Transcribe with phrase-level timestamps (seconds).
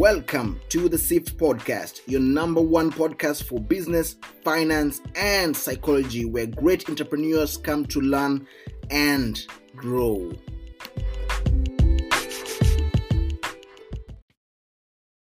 [0.00, 6.46] Welcome to the SIFT Podcast, your number one podcast for business, finance, and psychology, where
[6.46, 8.46] great entrepreneurs come to learn
[8.88, 9.44] and
[9.76, 10.32] grow.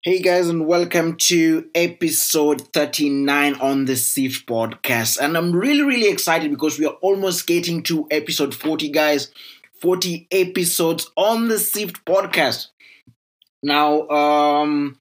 [0.02, 5.18] Hey guys, and welcome to episode 39 on the SIFT podcast.
[5.18, 9.30] And I'm really, really excited because we are almost getting to episode 40, guys.
[9.80, 12.66] 40 episodes on the SIFT podcast.
[13.62, 14.98] Now, um,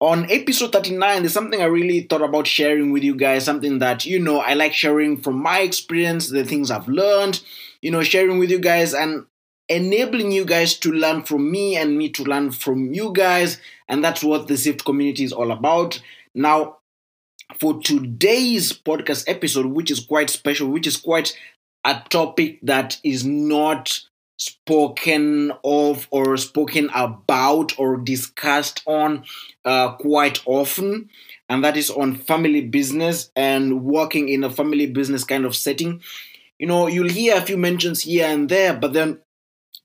[0.00, 3.44] on episode 39, there's something I really thought about sharing with you guys.
[3.44, 7.42] Something that, you know, I like sharing from my experience, the things I've learned,
[7.80, 9.26] you know, sharing with you guys and
[9.68, 13.58] enabling you guys to learn from me and me to learn from you guys.
[13.88, 16.00] And that's what the SIFT community is all about.
[16.34, 16.78] Now,
[17.60, 21.36] for today's podcast episode, which is quite special, which is quite
[21.84, 24.00] a topic that is not
[24.38, 29.24] spoken of or spoken about or discussed on
[29.64, 31.08] uh, quite often
[31.48, 36.02] and that is on family business and working in a family business kind of setting.
[36.58, 39.18] You know you'll hear a few mentions here and there but then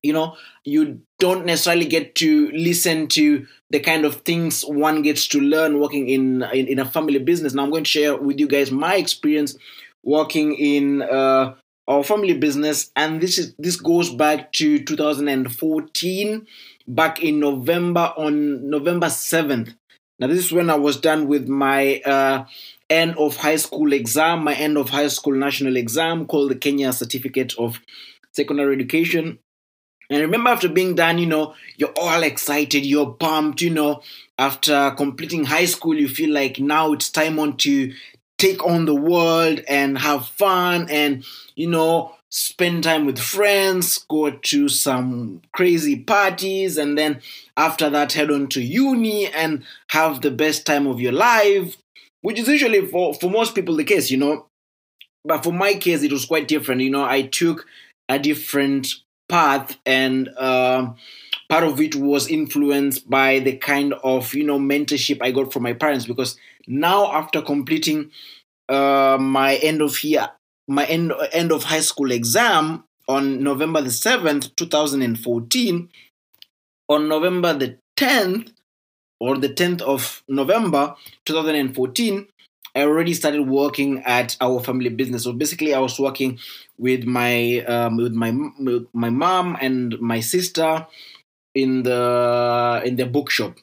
[0.04, 5.28] you know you don't necessarily get to listen to the kind of things one gets
[5.28, 7.54] to learn working in in, in a family business.
[7.54, 9.56] Now i'm going to share with you guys my experience
[10.04, 11.54] working in uh,
[11.92, 16.48] our family business and this is this goes back to 2014
[16.88, 19.76] back in november on november 7th
[20.20, 22.46] now this is when i was done with my uh,
[22.90, 26.94] end of high school exam my end of high school national exam called the kenya
[26.94, 27.80] certificate of
[28.32, 29.40] secondary education.
[30.10, 34.02] And remember after being done you know you're all excited you're pumped you know.
[34.38, 37.94] After completing high school you feel like now it's time on to
[38.42, 41.24] take on the world and have fun and
[41.56, 47.22] you know spend time with friends go to some crazy parties and then
[47.56, 51.78] after that head on to uni and have the best time of your life
[52.22, 54.46] which is usually for for most people the case you know.
[55.24, 57.04] But for my case it was quite different you know.
[57.04, 57.66] I took
[58.10, 58.88] a different
[59.30, 60.94] path and uh,
[61.52, 65.64] part of it was influenced by the kind of you know mentorship i got from
[65.64, 68.10] my parents because now after completing
[68.70, 70.30] uh, my end of year
[70.70, 75.90] my end end of high school exam on november the 7th 2014
[76.88, 78.54] on november the 10th
[79.20, 80.96] or the 10th of november
[81.26, 82.28] 2014
[82.74, 85.26] I already started working at our family business.
[85.26, 86.40] So basically, I was working
[86.78, 90.88] with my um, with my with my mom and my sister
[91.56, 93.58] in the in the bookshop.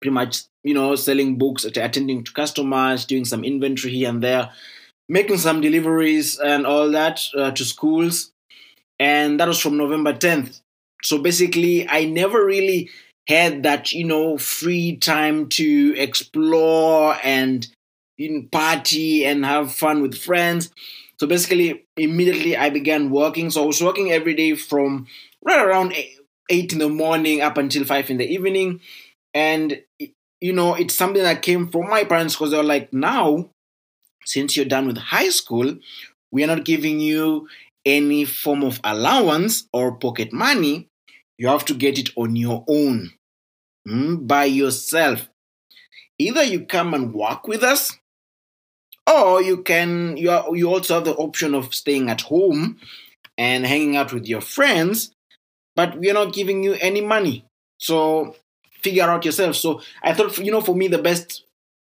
[0.00, 4.50] Pretty much, you know, selling books, attending to customers, doing some inventory here and there,
[5.08, 8.32] making some deliveries and all that uh, to schools.
[8.98, 10.60] And that was from November 10th.
[11.02, 12.90] So basically, I never really
[13.28, 17.66] had that, you know, free time to explore and
[18.18, 20.70] in party and have fun with friends.
[21.18, 23.50] So basically, immediately I began working.
[23.50, 25.06] So I was working every day from
[25.44, 25.92] right around
[26.48, 28.80] eight in the morning up until five in the evening.
[29.34, 29.82] And,
[30.40, 33.50] you know, it's something that came from my parents because they were like, now,
[34.24, 35.76] since you're done with high school,
[36.30, 37.48] we are not giving you
[37.84, 40.88] any form of allowance or pocket money.
[41.38, 43.12] You have to get it on your own,
[43.86, 45.28] mm, by yourself.
[46.18, 47.92] Either you come and work with us
[49.06, 52.78] or you can you are, you also have the option of staying at home
[53.38, 55.12] and hanging out with your friends
[55.76, 57.44] but we're not giving you any money.
[57.78, 58.34] So
[58.82, 59.56] figure out yourself.
[59.56, 61.44] So i thought you know for me the best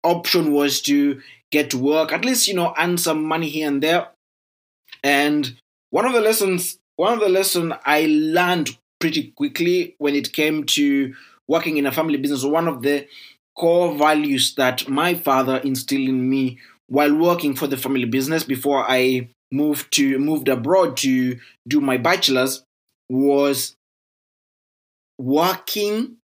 [0.05, 3.83] option was to get to work at least you know earn some money here and
[3.83, 4.09] there.
[5.03, 5.57] And
[5.91, 10.65] one of the lessons one of the lesson i learned pretty quickly when it came
[10.65, 11.15] to
[11.47, 13.07] working in a family business one of the
[13.57, 16.59] core values that my father instilled in me
[16.89, 21.97] while working for the family business before I moved to moved abroad to do my
[21.97, 22.65] bachelor's
[23.09, 23.77] was
[25.19, 26.17] working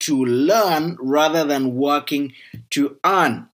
[0.00, 2.32] to learn rather than working
[2.70, 3.48] to earn.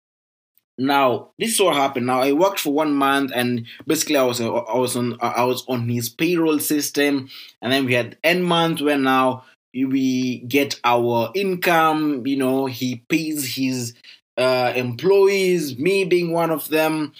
[0.79, 2.07] Now, this is what happened.
[2.07, 5.65] Now, I worked for one month, and basically, I was I was on I was
[5.69, 7.31] on his payroll system,
[7.63, 9.45] and then we had end month where now
[9.75, 12.27] we get our income.
[12.27, 13.95] You know, he pays his
[14.37, 17.13] uh, employees, me being one of them.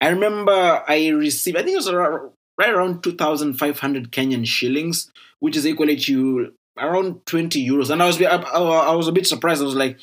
[0.00, 5.56] I remember I received, I think it was around, right around 2,500 Kenyan shillings, which
[5.56, 7.88] is equal to around 20 euros.
[7.88, 9.62] And I was, I, I was a bit surprised.
[9.62, 9.98] I was like,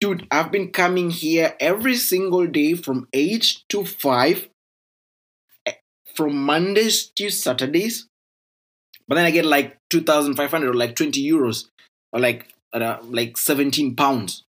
[0.00, 4.48] dude, I've been coming here every single day from 8 to 5,
[5.64, 5.72] eh,
[6.14, 8.06] from Mondays to Saturdays.
[9.08, 11.68] But then I get like 2,500 or like 20 euros
[12.12, 14.44] or like uh, like 17 pounds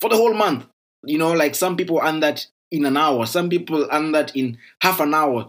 [0.00, 0.66] for the whole month.
[1.04, 4.58] You know, like some people earn that in an hour, some people earn that in
[4.82, 5.48] half an hour,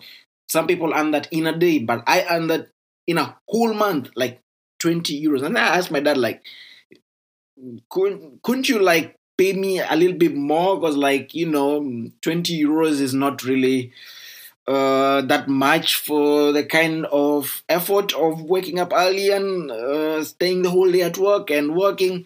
[0.49, 2.69] some people earn that in a day, but I earn that
[3.07, 4.39] in a whole month, like
[4.79, 5.43] 20 euros.
[5.43, 6.43] And I asked my dad, like,
[7.89, 10.79] couldn't, couldn't you like pay me a little bit more?
[10.79, 11.79] Because, like, you know,
[12.21, 13.91] 20 euros is not really
[14.67, 20.61] uh, that much for the kind of effort of waking up early and uh, staying
[20.61, 22.25] the whole day at work and working.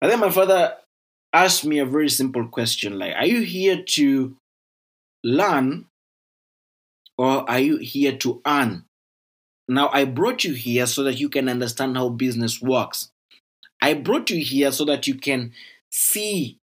[0.00, 0.76] And then my father
[1.32, 4.36] asked me a very simple question like, Are you here to
[5.24, 5.87] learn
[7.18, 8.84] or are you here to earn?
[9.68, 13.10] Now, I brought you here so that you can understand how business works.
[13.82, 15.52] I brought you here so that you can
[15.90, 16.58] see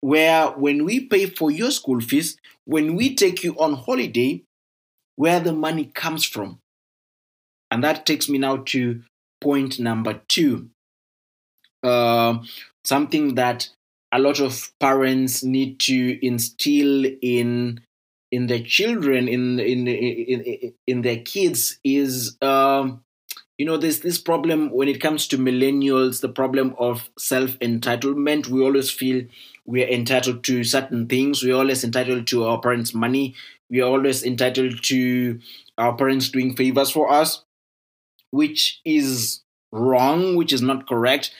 [0.00, 4.42] where, when we pay for your school fees, when we take you on holiday,
[5.16, 6.60] where the money comes from.
[7.70, 9.02] And that takes me now to
[9.40, 10.70] point number two.
[11.82, 12.38] Uh,
[12.84, 13.68] something that
[14.12, 17.80] a lot of parents need to instill in
[18.34, 23.02] in their children in in in, in their kids is um,
[23.58, 28.48] you know there's this problem when it comes to millennials the problem of self entitlement
[28.48, 29.24] we always feel
[29.66, 31.42] we are entitled to certain things.
[31.42, 33.34] We're always entitled to our parents money.
[33.70, 35.40] We are always entitled to
[35.78, 37.44] our parents doing favors for us
[38.30, 39.42] which is
[39.72, 41.32] wrong which is not correct.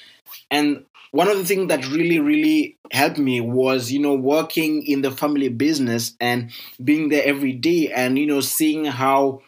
[0.50, 5.00] And one of the things that really really helped me was you know working in
[5.00, 6.50] the family business and
[6.82, 9.40] being there every day and you know seeing how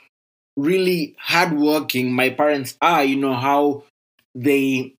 [0.57, 3.83] really hardworking my parents are you know how
[4.33, 4.95] they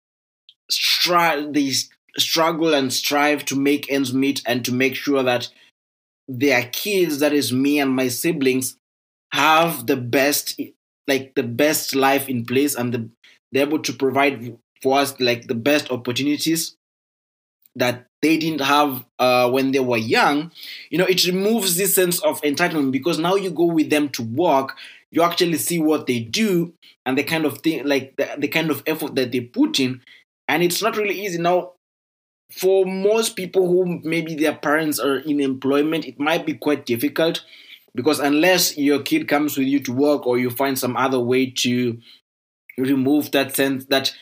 [0.70, 1.72] strive they
[2.18, 5.48] struggle and strive to make ends meet and to make sure that
[6.28, 8.76] their kids that is me and my siblings
[9.32, 10.60] have the best
[11.08, 13.10] like the best life in place and the,
[13.54, 16.76] they're able to provide for us like the best opportunities
[17.76, 20.52] that they didn't have uh, when they were young,
[20.90, 24.24] you know, it removes this sense of entitlement because now you go with them to
[24.24, 24.76] work,
[25.12, 26.74] you actually see what they do
[27.06, 30.02] and the kind of thing, like the, the kind of effort that they put in,
[30.48, 31.74] and it's not really easy now.
[32.50, 37.44] For most people who maybe their parents are in employment, it might be quite difficult
[37.94, 41.50] because unless your kid comes with you to work or you find some other way
[41.50, 42.00] to
[42.78, 44.14] remove that sense that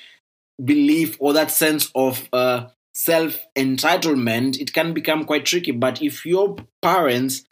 [0.64, 5.72] belief or that sense of uh, self entitlement, it can become quite tricky.
[5.72, 7.44] But if your parents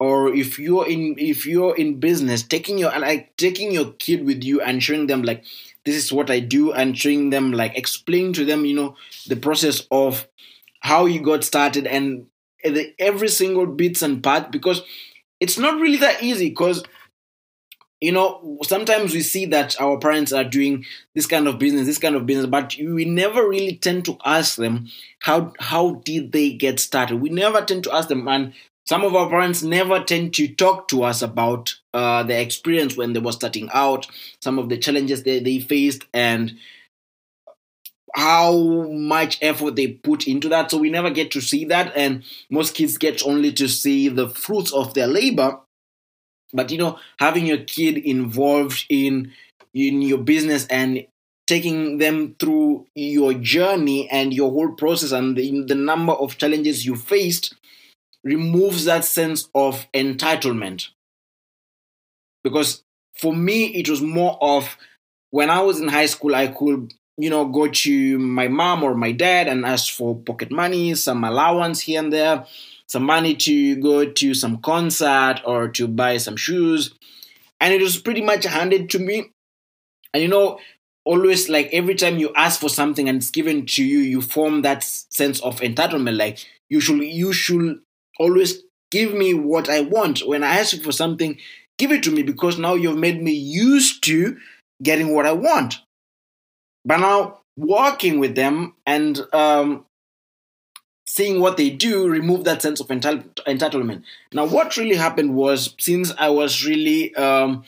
[0.00, 4.42] or if you're in if you're in business, taking your like taking your kid with
[4.44, 5.44] you and showing them like
[5.84, 8.96] this is what I do and showing them like explain to them, you know,
[9.26, 10.26] the process of
[10.80, 12.26] how you got started and
[12.98, 14.82] every single bits and part because
[15.40, 16.82] it's not really that easy because
[18.00, 21.98] you know, sometimes we see that our parents are doing this kind of business, this
[21.98, 24.88] kind of business, but we never really tend to ask them
[25.20, 27.16] how how did they get started.
[27.16, 28.52] We never tend to ask them, and
[28.86, 33.14] some of our parents never tend to talk to us about uh, their experience when
[33.14, 34.06] they were starting out,
[34.40, 36.58] some of the challenges they, they faced, and
[38.14, 38.52] how
[38.90, 40.70] much effort they put into that.
[40.70, 44.28] So we never get to see that, and most kids get only to see the
[44.28, 45.60] fruits of their labor
[46.54, 49.32] but you know, having your kid involved in
[49.74, 51.04] in your business and
[51.46, 56.86] taking them through your journey and your whole process and the, the number of challenges
[56.86, 57.54] you faced
[58.22, 60.88] removes that sense of entitlement.
[62.42, 62.82] Because
[63.18, 64.78] for me, it was more of
[65.30, 68.94] when I was in high school, I could, you know, go to my mom or
[68.94, 72.46] my dad and ask for pocket money, some allowance here and there
[72.94, 76.94] some money to go to some concert or to buy some shoes.
[77.60, 79.32] And it was pretty much handed to me.
[80.12, 80.60] And you know,
[81.04, 84.62] always like every time you ask for something and it's given to you, you form
[84.62, 86.16] that sense of entitlement.
[86.16, 86.38] Like
[86.70, 87.80] you should you should
[88.20, 90.24] always give me what I want.
[90.24, 91.36] When I ask you for something,
[91.78, 94.36] give it to me because now you've made me used to
[94.80, 95.80] getting what I want.
[96.84, 99.84] But now working with them and um,
[101.06, 104.02] seeing what they do remove that sense of entitle- entitlement.
[104.32, 107.64] Now, what really happened was since I was really, um,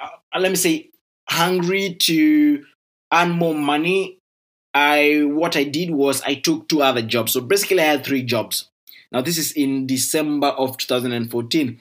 [0.00, 0.90] uh, let me say,
[1.28, 2.64] hungry to
[3.12, 4.18] earn more money,
[4.74, 7.32] I what I did was I took two other jobs.
[7.32, 8.68] So basically, I had three jobs.
[9.10, 11.78] Now, this is in December of 2014.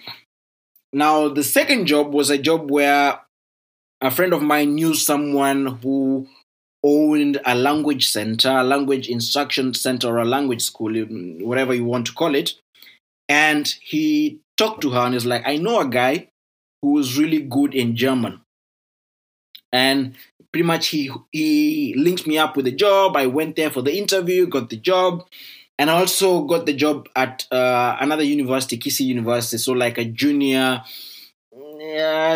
[0.92, 3.22] Now, the second job was a job where
[4.02, 6.28] a friend of mine knew someone who
[6.84, 10.94] owned a language center, a language instruction center, or a language school,
[11.42, 12.54] whatever you want to call it.
[13.30, 16.30] And he talked to her and he's like, I know a guy
[16.82, 18.42] who is really good in German.
[19.72, 20.16] and
[20.52, 23.16] pretty much he he linked me up with a job.
[23.16, 25.26] I went there for the interview, got the job,
[25.80, 29.58] and I also got the job at uh, another university, Kisii University.
[29.58, 30.84] So like a junior,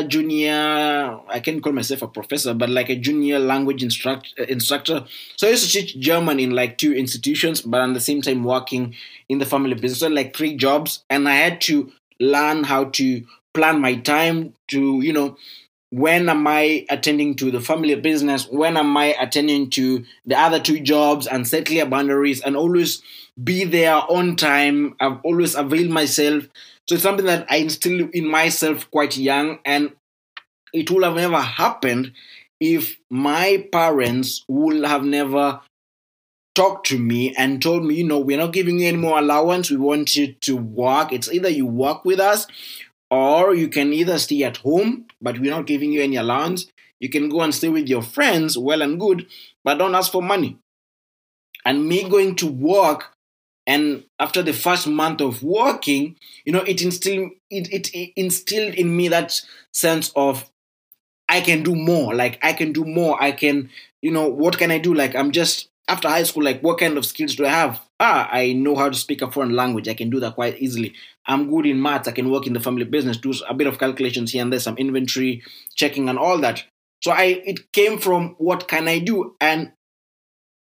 [0.07, 1.19] junior.
[1.27, 5.05] I can't call myself a professor, but like a junior language instruct, uh, instructor.
[5.35, 8.43] So I used to teach German in like two institutions, but at the same time
[8.43, 8.95] working
[9.29, 9.99] in the family business.
[9.99, 15.01] So like three jobs, and I had to learn how to plan my time to
[15.01, 15.37] you know
[15.91, 18.47] when am I attending to the family business?
[18.47, 23.01] When am I attending to the other two jobs and set clear boundaries and always
[23.41, 24.95] be there on time?
[24.99, 26.43] I've always availed myself.
[26.87, 29.93] So it's something that I instill in myself quite young, and
[30.73, 32.11] it would have never happened
[32.59, 35.61] if my parents would have never
[36.53, 39.69] talked to me and told me, you know, we're not giving you any more allowance.
[39.69, 41.11] We want you to work.
[41.11, 42.47] It's either you work with us
[43.09, 46.67] or you can either stay at home, but we're not giving you any allowance.
[46.99, 49.27] You can go and stay with your friends, well and good,
[49.63, 50.57] but don't ask for money.
[51.65, 53.15] And me going to work,
[53.67, 58.95] and after the first month of working, you know, it instilled it, it instilled in
[58.95, 60.49] me that sense of
[61.27, 62.13] I can do more.
[62.13, 63.21] Like I can do more.
[63.21, 63.69] I can,
[64.01, 64.93] you know, what can I do?
[64.93, 67.81] Like I'm just after high school, like what kind of skills do I have?
[67.99, 69.87] Ah, I know how to speak a foreign language.
[69.87, 70.93] I can do that quite easily.
[71.25, 72.07] I'm good in maths.
[72.07, 74.59] I can work in the family business, do a bit of calculations here and there,
[74.59, 75.43] some inventory
[75.75, 76.63] checking and all that.
[77.01, 79.35] So I it came from what can I do?
[79.39, 79.71] And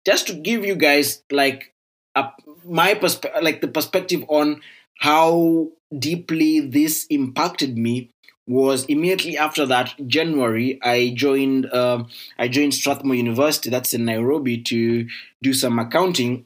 [0.04, 1.72] just to give you guys like
[2.14, 2.28] a,
[2.64, 4.60] my perspective, like the perspective on
[4.98, 8.10] how deeply this impacted me
[8.46, 12.08] was immediately after that January I joined um,
[12.38, 15.06] I joined Strathmore University that's in Nairobi to
[15.42, 16.44] do some accounting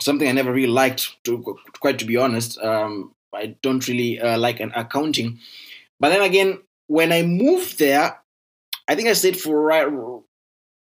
[0.00, 4.38] something I never really liked to quite to be honest um, I don't really uh,
[4.38, 5.38] like an accounting.
[5.98, 8.20] But then again when I moved there
[8.88, 9.86] I think I stayed for right,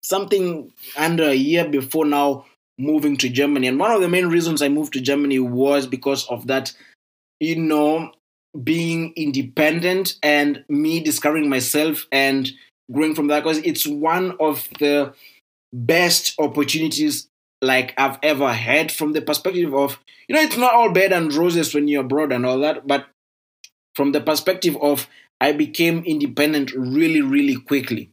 [0.02, 2.46] something under a year before now
[2.78, 3.66] moving to Germany.
[3.66, 6.72] And one of the main reasons I moved to Germany was because of that
[7.40, 8.12] you know
[8.62, 12.50] being independent and me discovering myself and
[12.92, 15.14] growing from that because it's one of the
[15.72, 17.28] best opportunities
[17.62, 19.98] like I've ever had from the perspective of
[20.28, 23.06] you know it's not all bed and roses when you're abroad and all that but
[23.94, 25.08] from the perspective of
[25.40, 28.10] I became independent really really quickly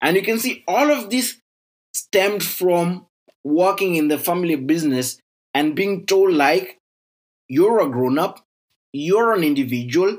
[0.00, 1.40] and you can see all of this
[1.92, 3.06] stemmed from
[3.44, 5.18] working in the family business
[5.54, 6.78] and being told like
[7.48, 8.46] you're a grown up
[8.96, 10.18] you're an individual,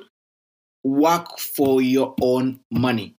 [0.84, 3.16] work for your own money.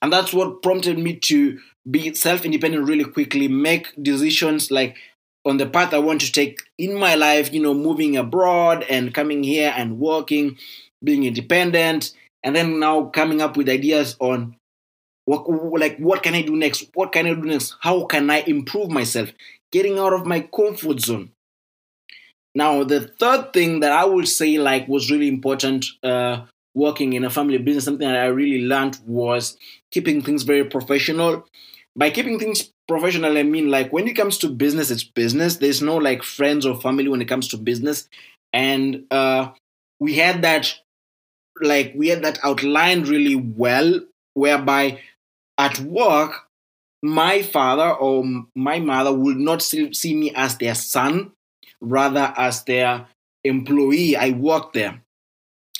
[0.00, 1.60] And that's what prompted me to
[1.90, 4.96] be self independent really quickly, make decisions like
[5.44, 9.12] on the path I want to take in my life, you know, moving abroad and
[9.12, 10.58] coming here and working,
[11.02, 12.12] being independent,
[12.44, 14.56] and then now coming up with ideas on
[15.24, 15.48] what
[15.78, 16.88] like what can I do next?
[16.94, 17.76] What can I do next?
[17.80, 19.30] How can I improve myself?
[19.70, 21.30] Getting out of my comfort zone.
[22.54, 26.42] Now, the third thing that I would say like was really important uh,
[26.74, 29.56] working in a family business, something that I really learned was
[29.90, 31.46] keeping things very professional.
[31.94, 35.56] By keeping things professional, I mean like when it comes to business, it's business.
[35.56, 38.08] There's no like friends or family when it comes to business.
[38.52, 39.50] And uh,
[40.00, 40.74] we had that
[41.60, 44.00] like we had that outlined really well,
[44.34, 45.00] whereby
[45.58, 46.48] at work,
[47.02, 51.32] my father or my mother would not see me as their son
[51.80, 53.06] rather as their
[53.44, 54.16] employee.
[54.16, 55.02] I work there.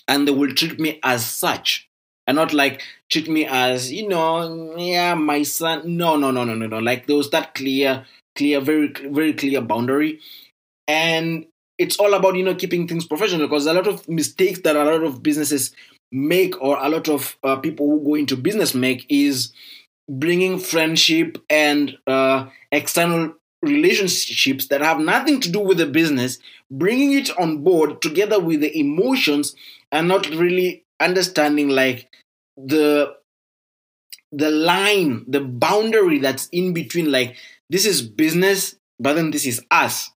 [0.09, 1.89] And they will treat me as such.
[2.27, 5.97] And not like treat me as, you know, yeah, my son.
[5.97, 6.79] No, no, no, no, no, no.
[6.79, 10.21] Like there was that clear, clear, very, very clear boundary.
[10.87, 11.47] And
[11.79, 14.85] it's all about, you know, keeping things professional because a lot of mistakes that a
[14.85, 15.75] lot of businesses
[16.13, 19.53] make or a lot of uh, people who go into business make is
[20.09, 26.39] bringing friendship and uh, external relationships that have nothing to do with the business,
[26.71, 29.55] bringing it on board together with the emotions
[29.91, 32.09] and not really understanding like
[32.57, 33.15] the
[34.31, 37.37] the line, the boundary that's in between like
[37.69, 40.11] this is business, but then this is us.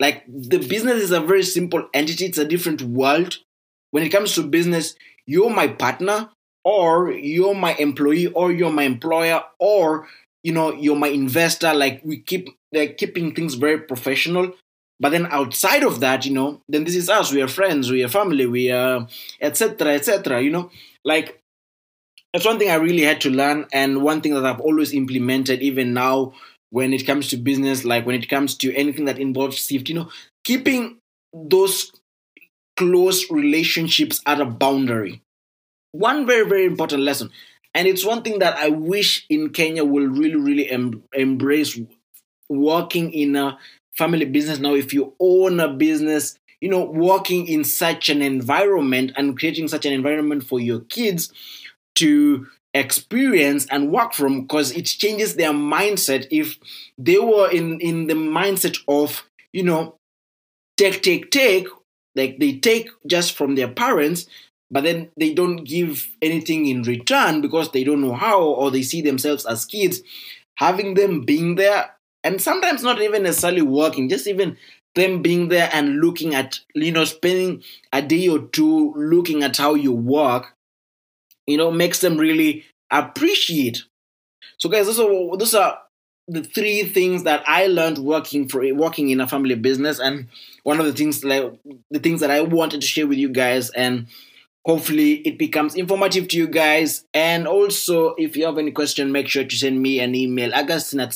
[0.00, 3.38] Like the business is a very simple entity, it's a different world.
[3.90, 4.94] When it comes to business,
[5.26, 6.30] you're my partner,
[6.64, 10.08] or you're my employee, or you're my employer, or
[10.42, 14.52] you know you're my investor like we keep like keeping things very professional
[15.02, 18.02] but then outside of that you know then this is us we are friends we
[18.04, 19.06] are family we are
[19.40, 20.70] etc etc you know.
[21.04, 21.40] Like
[22.32, 25.60] that's one thing i really had to learn and one thing that i've always implemented
[25.60, 26.32] even now
[26.70, 29.98] when it comes to business like when it comes to anything that involves safety you
[29.98, 30.08] know
[30.44, 30.96] keeping
[31.34, 31.92] those
[32.76, 35.22] close relationships at a boundary.
[35.92, 37.30] One very very important lesson.
[37.74, 41.78] And it's one thing that I wish in Kenya will really, really em- embrace
[42.50, 43.58] working in a
[43.96, 44.58] family business.
[44.58, 49.68] Now, if you own a business, you know, working in such an environment and creating
[49.68, 51.32] such an environment for your kids
[51.96, 56.58] to experience and work from because it changes their mindset if
[56.96, 59.94] they were in in the mindset of you know
[60.78, 61.66] take take take
[62.14, 64.26] like they take just from their parents
[64.70, 68.82] but then they don't give anything in return because they don't know how or they
[68.82, 70.00] see themselves as kids
[70.54, 74.56] having them being there and sometimes not even necessarily working just even
[74.94, 77.62] them being there and looking at you know spending
[77.92, 80.54] a day or two looking at how you work
[81.46, 83.84] you know, makes them really appreciate.
[84.58, 85.78] So, guys, those are those are
[86.28, 90.28] the three things that I learned working for working in a family business, and
[90.62, 91.52] one of the things like
[91.90, 94.06] the things that I wanted to share with you guys, and
[94.64, 97.04] hopefully it becomes informative to you guys.
[97.12, 101.00] And also, if you have any question, make sure to send me an email, augustine
[101.00, 101.10] at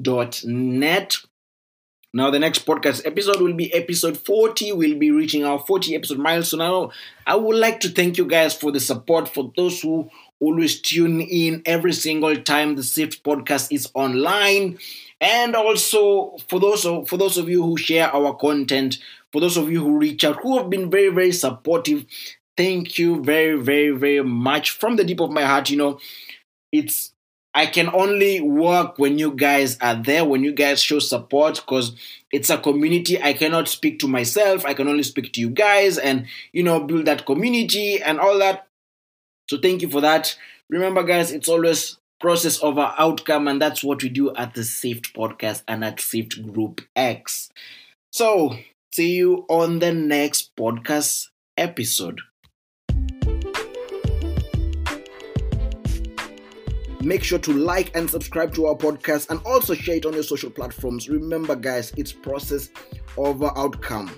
[0.00, 1.16] siftgroup.net.
[2.12, 4.72] Now, the next podcast episode will be episode 40.
[4.72, 6.58] We'll be reaching our 40 episode milestone.
[6.58, 6.90] Now,
[7.24, 11.20] I would like to thank you guys for the support, for those who always tune
[11.20, 14.78] in every single time the Sift podcast is online.
[15.20, 18.98] And also for those of, for those of you who share our content,
[19.32, 22.06] for those of you who reach out, who have been very, very supportive,
[22.56, 25.70] thank you very, very, very much from the deep of my heart.
[25.70, 26.00] You know,
[26.72, 27.09] it's
[27.54, 31.96] I can only work when you guys are there, when you guys show support, because
[32.30, 33.20] it's a community.
[33.20, 34.64] I cannot speak to myself.
[34.64, 38.38] I can only speak to you guys and, you know, build that community and all
[38.38, 38.68] that.
[39.48, 40.36] So thank you for that.
[40.68, 45.14] Remember, guys, it's always process over outcome, and that's what we do at the Sift
[45.14, 47.50] podcast and at Sift Group X.
[48.12, 48.56] So,
[48.92, 52.20] see you on the next podcast episode.
[57.02, 60.22] Make sure to like and subscribe to our podcast and also share it on your
[60.22, 61.08] social platforms.
[61.08, 62.68] Remember, guys, it's process
[63.16, 64.10] over outcome.